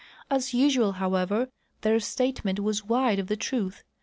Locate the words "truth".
3.37-3.83